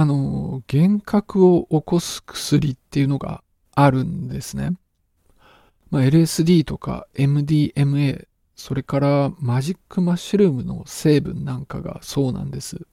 [0.00, 3.42] あの、幻覚を起こす薬っていうのが
[3.74, 4.74] あるんですね。
[5.90, 12.86] まあ、LSD とか MDMA、それからマジックマッシュルームの成分なんかがそうなんです。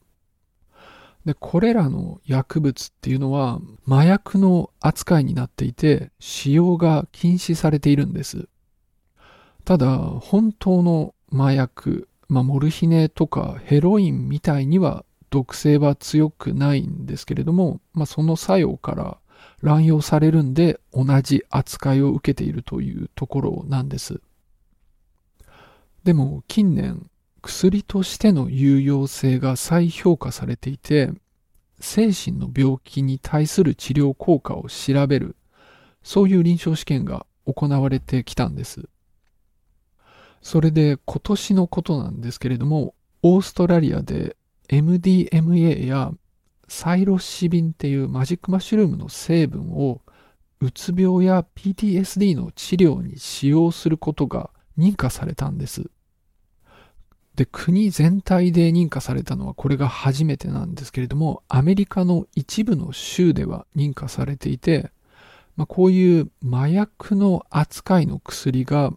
[1.25, 8.47] で、これらの薬物っていうのは麻薬の扱いになっていて使用が禁止されているんです。
[9.63, 15.05] ただ、本当の麻薬、まあ、モルヒネとかヘロインみたいには
[15.35, 19.17] 毒性は強くないんですけれども、まあ、その作用から
[19.61, 24.21] 乱用されるんで同じ扱いを受けているというところなんです。
[26.05, 27.09] でも近年
[27.41, 31.11] 薬としての有用性が再評価されていて
[31.79, 35.35] 精神の病気に対する治療効果を調べる
[36.01, 38.87] そういう臨床試験が行われてきたんです。
[40.41, 42.93] それで今年のことなんですけれども
[43.23, 44.37] オーストラリアで
[44.69, 46.11] MDMA や
[46.67, 50.01] サイロシビンっていうマジックマッシュルームの成分を
[50.61, 55.89] うつ病や PTSD の治療に使用することが認可されたんです。
[57.35, 64.91] で、国全体で認可されたのはこれが初めてなんですけれども、アメリカの一部の州では認可されていて、
[65.55, 68.91] まあ、こういう麻薬の扱いの薬が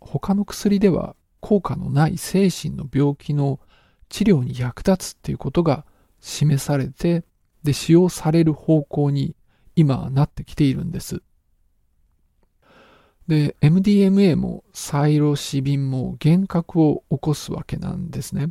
[0.00, 3.60] 他の薬では効果のない精神の病気の
[4.10, 5.86] 治療に役立つっていうことが
[6.20, 7.24] 示されて、
[7.62, 9.34] で、使用される方向に
[9.76, 11.22] 今なってきているんです。
[13.26, 18.50] で、MDMA もサイロシビンも幻覚を起こすわけなんですね。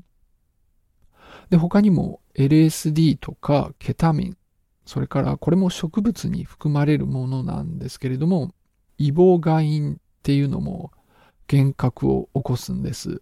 [1.50, 4.38] で、他にも LSD とかケタミン、
[4.86, 8.54] それからこれも植物に含まれるものなんですけれども、
[8.98, 10.92] イボガインっていうのも
[11.52, 13.22] 幻覚を起こすんです。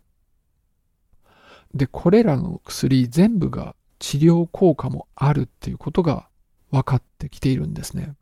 [1.78, 6.28] で、これらの薬全部が治療効果もあるっていうことが
[6.72, 8.14] 分かってきているんですね。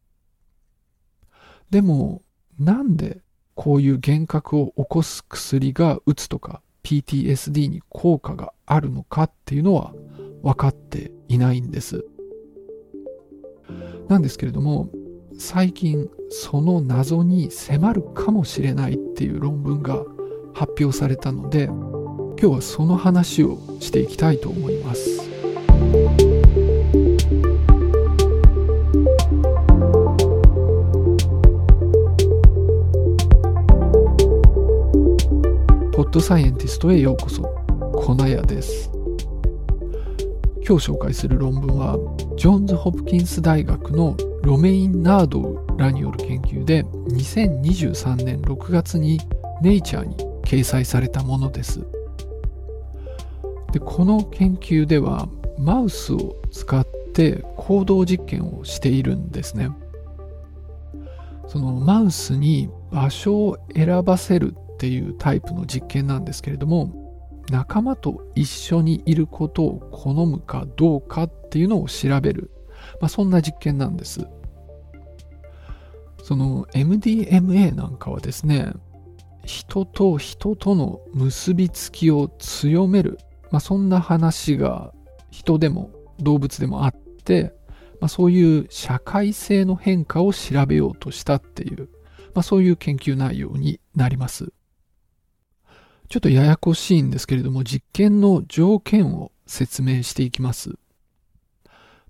[1.69, 2.21] でも、
[2.59, 3.21] なんで
[3.55, 9.93] こういう幻覚を起こす薬がうつとか PTSD に効果があるのかっていうのは
[10.43, 12.05] 分かっていないんです。
[14.07, 14.89] なんですけれども、
[15.37, 20.03] 最近その謎に迫るかもしれないっていう論文が
[20.53, 21.69] 発表されたので、
[22.45, 25.19] 今日はその話をしていきたいと思います。
[35.91, 37.41] ポッドサイエンティストへようこそ、
[37.95, 38.91] コナヤです。
[40.67, 41.97] 今日紹介する論文は、
[42.37, 49.19] ジョンズ・ホプキンス大学のロメイン・ナードらによる研究で、2023年6月に
[49.63, 51.94] ネイチャーに掲載されたものです。
[53.75, 55.27] でこの研究では、
[55.57, 59.69] マウスを使って行動実験をしているんですね。
[61.49, 72.49] そのマウスに場所を選ばせるっていうタイプの実験なんですけれども仲間と一緒にいることを好むかどうかっていうのを調べる、
[72.99, 74.27] まあ、そんな実験なんです
[76.23, 78.73] その MDMA なんかはですね
[79.45, 83.19] 人と人との結びつきを強める、
[83.51, 84.93] まあ、そんな話が
[85.31, 87.53] 人でも動物でもあって、
[87.99, 91.89] まあ、そういう社会性の変化を調べようとしたっていう、
[92.33, 94.51] まあ、そういう研究内容になります。
[96.07, 100.75] ちょっとややこしいんですけれども、実験の条件を説明していきます。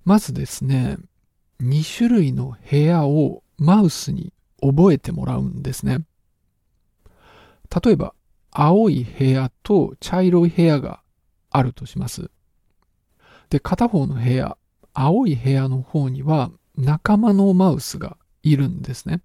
[0.04, 0.98] まずですね、
[1.62, 6.00] 2種類の部屋をマウスに覚えてもらうんですね。
[7.84, 8.14] 例えば、
[8.52, 11.02] 青い部屋と茶色い部屋が
[11.56, 12.30] あるとします。
[13.50, 14.58] で、片方の部屋、
[14.94, 19.22] 青い部屋の方には仲間のマウスがいるんですね。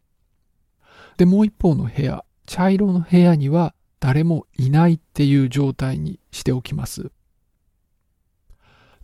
[1.17, 7.11] で、もう一方の部屋、茶色の部屋には誰もいないっていう状態にしておきます。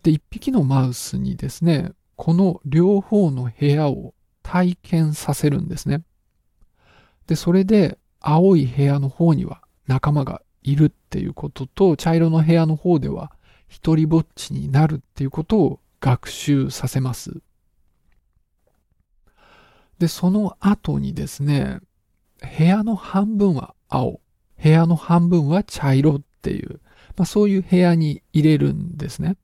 [0.03, 6.03] で、一匹のマウスにですね、この両方の部屋を体験させるんですね。
[7.27, 10.41] で、それで青い部屋の方には仲間が
[10.71, 13.31] いるっていうことと、茶色の部屋の方では
[13.67, 17.41] 一人ぼっちになるっていうことを学習させます。
[19.99, 21.79] で、その後にですね、
[22.57, 24.19] 部屋の半分は青、
[24.61, 26.81] 部屋の半分は茶色っていう、
[27.15, 29.37] まあ、そういう部屋に入れるんですね。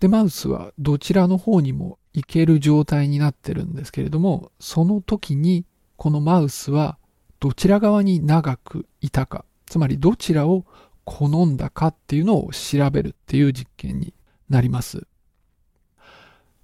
[0.00, 5.66] で、マウスはどちらの方にも行ける状態になってるんですけれども、その時に
[5.96, 6.98] このマウスは
[7.40, 10.64] どちら側に長くいたか、つまりどちらを
[11.04, 14.14] 好んだかっていうのを調べるっていう実験に
[14.48, 15.06] なります。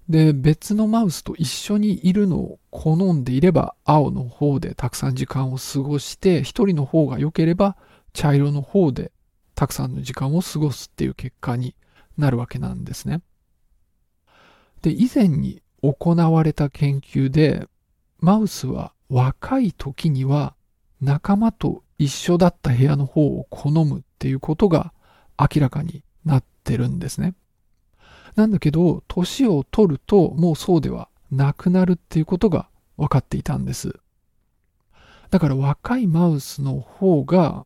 [0.07, 7.75] で、別のマウスと一緒にいるのを好んでいれば、青の方でたくさん時間を過ごして、一人の方が良ければ、
[8.13, 9.11] 茶色の方で
[9.55, 11.75] たくさんの時間を過ごすっていう結果に
[12.17, 13.21] なるわけなんですね。
[14.83, 17.67] で、以前に行われた研究で、
[18.19, 20.55] マウスは若い時には
[21.01, 24.93] 仲間と一緒だった部屋の方を好むっていうことが
[25.39, 27.35] 明らかになってるんですね。
[28.35, 33.99] なんだけど、年を取るともうそうではなくなるっていうことが分かっていたんです。
[35.31, 37.65] だから若いマウスの方が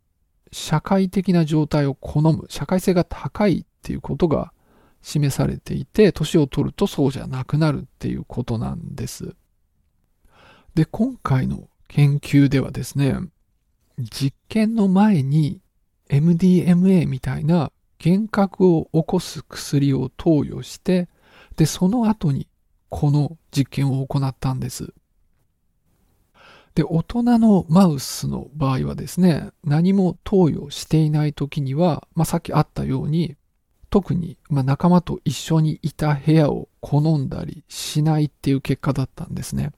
[0.51, 4.53] 社会的な状態を好む、社会性が高いっていうことが
[5.01, 9.35] 示されていて、年を取るとそうじゃなくなるっていうことなんです。
[10.75, 13.15] で、今回の研究ではですね、
[13.99, 15.61] 実験の前に
[16.09, 17.71] MDMA みたいな
[18.03, 21.09] 幻覚を起こす薬を投与して、
[21.57, 22.47] で、その後に
[22.87, 24.93] この実験を行ったんです。
[26.75, 33.35] で、大人のマウスの場合はですね、何も投与していない時には、まあ、さっきあったように、
[33.89, 39.73] 特に、ま仲間と一緒にいた部屋を好んだりしないっていう結果だったんですね。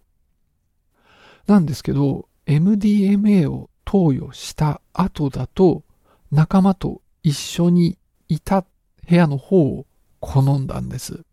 [1.47, 5.83] なんですけど、MDMA を投与した後だと、
[6.31, 7.97] 仲間と一緒に
[8.29, 8.63] いた
[9.05, 9.85] 部屋の方を
[10.21, 11.25] 好んだんです。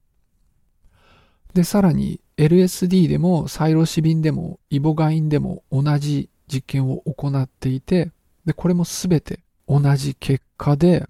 [1.55, 8.11] で、さらに LSD でもサイロシビンでもイボガインでも同じ実験を行っていて、
[8.45, 9.39] で、これもすべて
[9.69, 11.09] 同じ結果で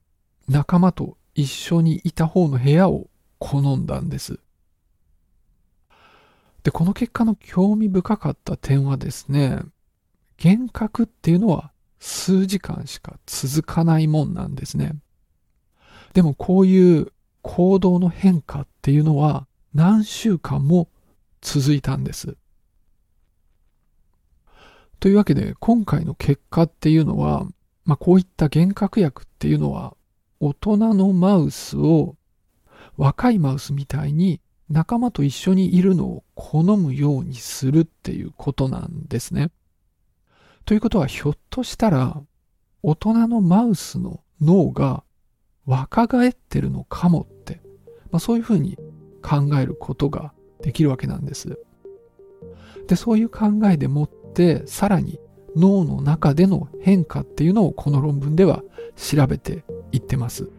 [0.51, 3.09] 仲間と一緒にいた方の部屋を
[3.39, 4.39] 好んだんです。
[6.63, 9.61] で、この結果の興味深かった点はですね、
[10.43, 14.97] 幻覚っていうのは数時間しか続かないもんなんですね。
[16.15, 17.13] でもこういう
[17.43, 20.89] 行動の変化っていうのは何週間も
[21.41, 22.37] 続いたんです。
[25.01, 27.47] というわけで今回の結果っていうのは、
[27.85, 29.97] まあ、こういった幻覚薬っていうのは
[30.41, 32.17] 大人のマウスを
[32.97, 39.51] 若いマウスみたいに仲間と一緒にいるのを好むようにするっていうことなんですね。
[40.69, 42.21] ということはひょっとしたら
[42.83, 45.03] 大人のマウスの脳が
[45.65, 47.63] 若返ってるのかもって、
[48.11, 48.77] まあ、そういうふうに
[49.23, 51.59] 考えることができるわけなんです。
[52.87, 55.19] で、そういう考えでもって、さらに
[55.57, 58.63] 脳の中での変化っていうのをこの論文では
[58.95, 60.51] 調べていってます。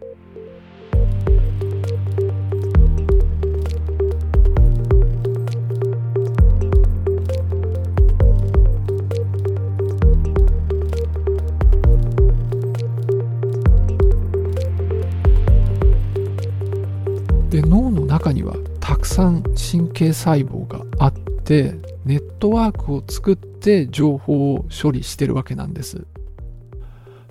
[17.50, 21.74] で脳の中にはたくさん神経細胞があって
[22.04, 26.06] ネットワークを作って情報を処理してるわけなんです。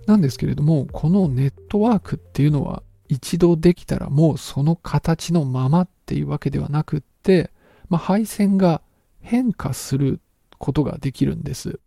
[0.07, 7.51] なんですけれどもこのネットワークっていうのは一度できたらもうその形のままっていうわけではなくって、
[7.87, 8.81] まあ、配線が
[9.21, 10.19] 変化する
[10.57, 11.79] ことができるんです。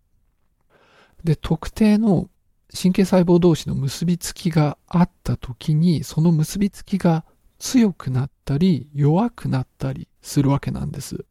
[1.23, 2.31] で特定の
[2.75, 7.27] 神経細胞同士の結びつきがあった時にその結びつきが
[7.63, 11.25] 強くなったり弱くなったりするわけなんです。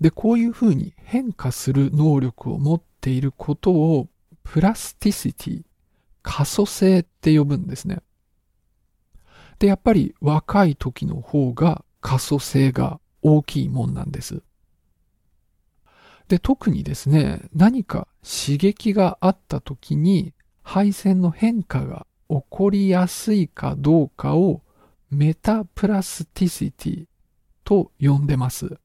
[0.00, 4.08] で、こういうふうに変化する能力を持っていることを
[4.44, 5.62] プラスティシティ、
[6.22, 7.98] 可塑性って呼ぶんですね。
[9.58, 14.40] で、やっぱり若い時の方が可塑性が大きいもんなんです。
[16.28, 20.32] で、特にですね、何か刺激があった時に
[20.62, 24.62] 配線の変化が起こりやすいかどうかを
[25.12, 27.04] メタプラスティシティ
[27.64, 28.78] と呼んでます。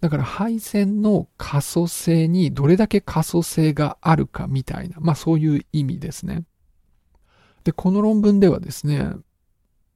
[0.00, 6.42] だから配線の可塑性にどれだけ可塑性があるかみたいな、まあそういう意味ですね。
[7.62, 9.12] で、この論文ではですね、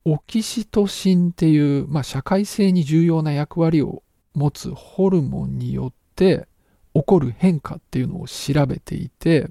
[0.04, 6.47] オキシトシンっていう、まあ社会性に重要な役割を持つホルモンによって
[6.95, 9.50] 起こる変化っていうのを調べていて、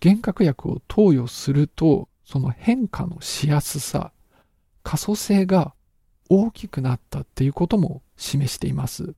[0.00, 4.12] 幻覚薬を投与するとその変化のしやすさ、
[4.82, 5.74] 可塑性が
[6.28, 9.14] 大きくなったっていうことも示しています。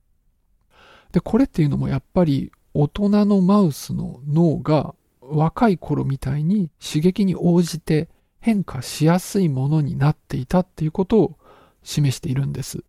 [1.12, 8.08] で、これっていうのもやっぱり大人のマウスの脳が若い頃みたいに刺激に応じて
[8.40, 11.38] 変化しやすいものになっていたっていうことを
[11.82, 12.84] 示しているんです。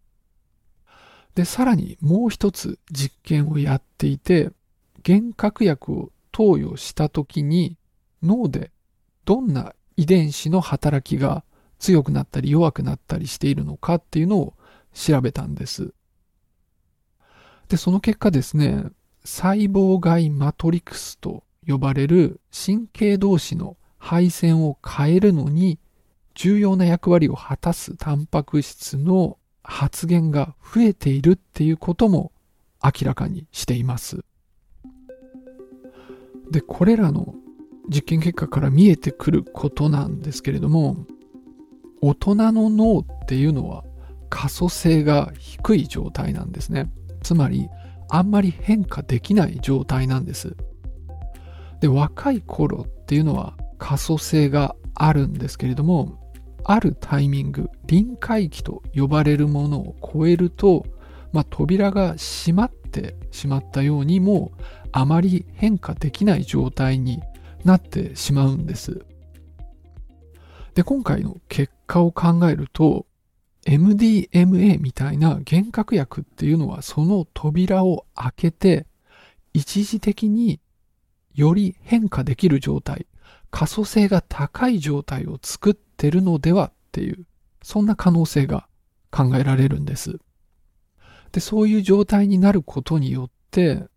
[1.33, 4.51] で、さらにもう一つ実験をやっていて、
[5.07, 7.77] 幻覚薬を投与した時に
[8.21, 8.71] 脳で
[9.23, 11.43] どんな遺伝子の働きが
[11.77, 14.53] 強くなったり弱くなったりしているのかっていうのを
[14.93, 15.93] 調べたんです。
[17.67, 18.85] で、その結果ですね、
[19.25, 25.79] 細胞外マトリクスと呼ばれる神経同士の配線を変えるのに
[26.33, 32.31] 重要な役割を果たすタンパク質の発現が増えているっていうことも
[32.81, 34.23] 明らかにしています。
[36.51, 37.35] で、これらの
[37.87, 41.05] 実験結果から見えてくることなんですけれども、
[42.01, 43.83] 大人の脳っていうのは
[44.29, 46.91] 可塑性が低い状態なんですね。
[47.23, 47.69] つまり、
[48.09, 50.55] あんまり変化できない状態なんです。
[51.79, 56.19] で、若い頃っていうのは可塑性があるんですけれども、
[56.63, 60.85] あるタイミング、臨界期と呼ばれるものを超えると、
[61.31, 64.51] まあ、扉が閉まってしまったようにも
[64.91, 67.21] あまり変化できない状態に
[67.63, 69.05] なってしまうんです。
[70.75, 73.05] で、今回の結果を考えると、
[73.65, 78.87] MDMA みたいな幻覚薬っていうのはその扉を開けて
[79.53, 80.59] 一時的に
[81.33, 83.07] より変化できる状態、
[83.51, 87.25] 可塑性が高い状態を作ってるのではっていう、
[87.61, 88.67] そんな可能性が
[89.11, 90.19] 考えられるんです。
[91.31, 93.87] で、そういう状態になることによって、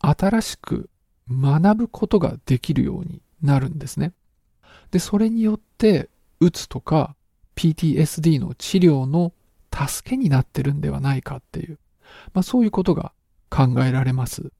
[0.00, 0.90] 新しく
[1.30, 4.12] 学ぶことができるようになるんですね。
[4.90, 6.08] で、それによって、
[6.40, 7.16] うつとか
[7.56, 9.32] PTSD の治療の
[9.74, 11.78] 助けになってるんではないかっていう、
[12.34, 13.12] まあそういうことが
[13.50, 14.52] 考えられます。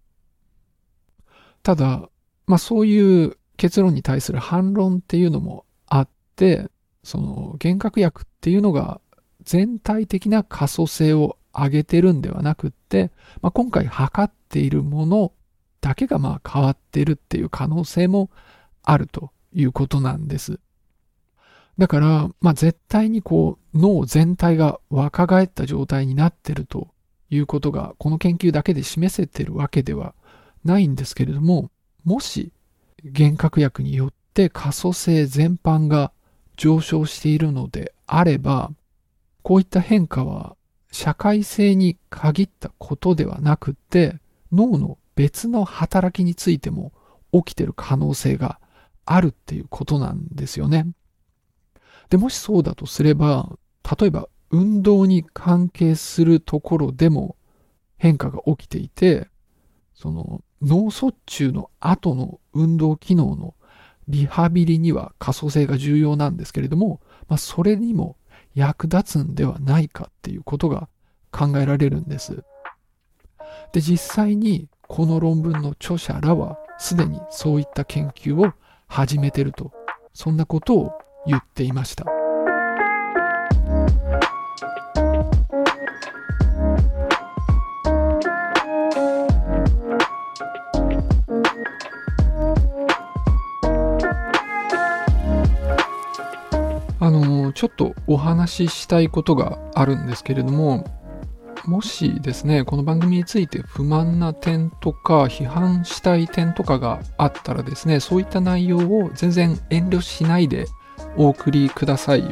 [1.63, 2.09] ただ、
[2.47, 6.71] まあそういう結論に対する反論っていうのもあって、
[7.03, 9.01] その幻覚薬っていうのが
[9.45, 15.33] 全体的な可塑性を上げてるんではなくって、まあ、今回測っているもの
[15.87, 18.29] だけがまあ変わってるっていう可能性も
[18.83, 20.59] あるということなんです。
[21.79, 26.89] だから、まあ、絶対にこう脳全体が若返った状態になってると
[27.31, 30.15] いうことがこの研究だけで示せてるわけでは
[30.65, 31.71] ないんですけれども、
[32.03, 32.51] もし
[33.05, 36.11] 幻覚薬によって可塑性全般が
[36.57, 38.73] 上昇しているのであれば、
[39.43, 40.57] こういった変化は
[40.91, 44.17] 社会性に限ったことではなくて、
[44.51, 46.93] 脳の別の働きについても
[47.33, 48.61] 起きてる可能性が
[49.05, 50.87] あるっていうことなんですよね。
[52.11, 53.59] で、もしそうだとすれば、
[53.99, 57.37] 例えば運動に関係するところでも
[57.99, 59.29] 変化が起きていて、
[59.95, 63.55] その脳卒中の後の運動機能の
[64.09, 68.17] リハビリには可塑性が重要なんですけれども、まあ、それにも
[68.55, 70.89] 役立つんではないかっていうことが
[71.31, 72.45] 考えられるんです。
[73.73, 78.53] で、実際にこの論文の著者らはすでにそういった研究を
[78.87, 79.73] 始めてると、
[80.15, 80.93] そんなことを
[81.27, 82.07] 言っていました。
[96.99, 100.96] あの、ちょっとお話ししたいことがあるんですけれども、
[101.67, 110.67] もしですね、この番組について不満な点とか批判したい点とかがあったらですね、そういった内容を全然遠慮しないで
[111.17, 112.23] お送りください。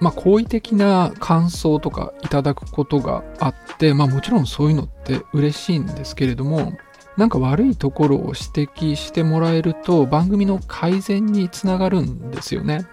[0.00, 6.74] まあ、好意的な感想とかいただくことがあって、まあもちろんそういうのって嬉しいんですけれども、
[7.16, 12.86] なんか悪いところを指摘してもらえると番組の改善につながるんですよね。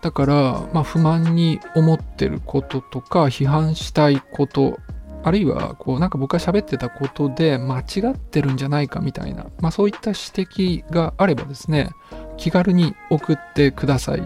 [0.00, 0.34] だから、
[0.72, 4.78] まあ、不満に思ってることとか、批判したいこと、
[5.24, 11.90] あるいは、こう、なんか僕が喋ってたことで間違ってるんじゃないかみたいな、まあ、そういった指摘があればですね、
[12.36, 14.22] 気軽に送ってください。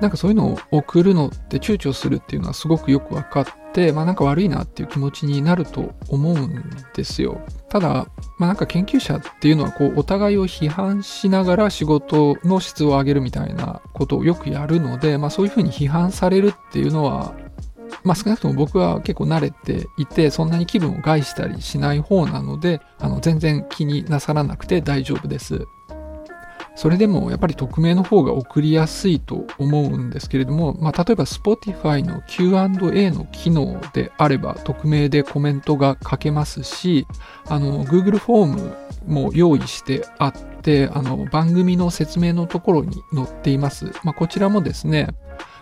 [0.00, 7.40] なんかそういうのを送るのって躊躇するっていうのはすごくよく分かって、まあなんか悪いなっていう気持ちになると思うんですよ。
[7.68, 8.06] ただ、
[8.38, 17.34] まあなんか研究者っていうのはこうお互いを批判しながら仕事の質を上げるみたいなことをよくやるので、まあそういうふうに批判されるっていうのは、
[18.02, 25.64] まあ少なくとも僕は結構慣れていて、そんなに気分を害したりしない方なので、あの全然気になさらなくて大丈夫です。
[26.76, 37.06] それでもやっぱり匿名の方が送りやすいと思うんですけれども、まあ、例えば Spotify の Q&A の機能であれば匿名でコメントが書けますし、
[37.46, 38.76] あの Google フォーム
[39.06, 43.92] も用意してあって、あの番組の説明のところに載っています。
[44.02, 45.08] まあ、こちらもですね、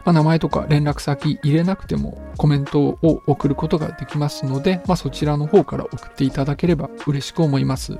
[0.04, 7.98] まあ、名前とか連絡先入れなくてもコメントを送ることができますので、まあ、そちらの方から送っていただければ嬉しく思います。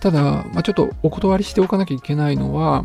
[0.00, 2.84] ただ、まあ、ちょっとお断りしておかなきゃいけないのは、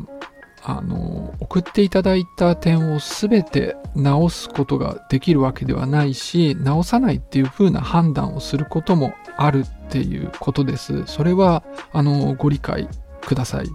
[0.68, 11.06] あの、送っていただいた点を全て直すことができるわけではないし、直さないっていう風な判断をすることもあるっていうことです。
[11.06, 12.90] それは、あの、ご理解
[13.22, 13.68] ください。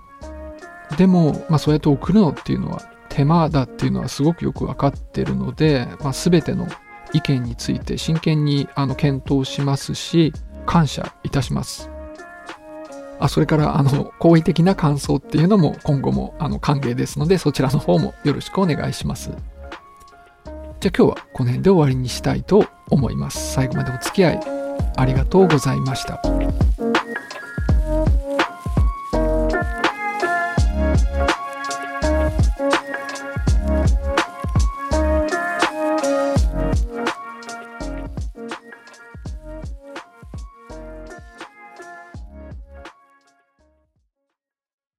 [0.96, 6.66] でも、まあ、そうやって送るのっていうのは手間だっていうのはすごくよくわかってるので、まあ、全ての
[7.12, 10.32] 意見について真剣にあの検討しますし、
[10.66, 11.90] 感謝いたします。
[13.20, 19.30] あそれから、あの、好意的な感想っていうのも今後もあの歓迎ですので、そちらの方もよろしくお願いします。
[20.80, 23.52] じゃあ今日はこの辺で終わりにしたいと思います。
[23.52, 24.40] 最後までお付き合い
[24.96, 26.22] ありがとうございました。